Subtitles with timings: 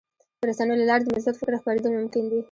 [0.39, 2.39] د رسنیو له لارې د مثبت فکر خپرېدل ممکن دي.